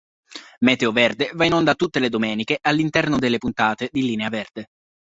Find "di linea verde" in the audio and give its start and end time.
3.91-4.69